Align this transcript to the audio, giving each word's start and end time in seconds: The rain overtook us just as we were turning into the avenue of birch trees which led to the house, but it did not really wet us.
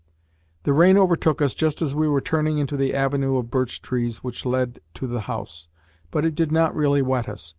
The 0.63 0.73
rain 0.73 0.97
overtook 0.97 1.43
us 1.43 1.53
just 1.53 1.79
as 1.79 1.93
we 1.93 2.07
were 2.07 2.21
turning 2.21 2.57
into 2.57 2.75
the 2.75 2.91
avenue 2.95 3.37
of 3.37 3.51
birch 3.51 3.83
trees 3.83 4.23
which 4.23 4.47
led 4.47 4.79
to 4.95 5.05
the 5.05 5.21
house, 5.29 5.67
but 6.09 6.25
it 6.25 6.33
did 6.33 6.51
not 6.51 6.75
really 6.75 7.03
wet 7.03 7.29
us. 7.29 7.47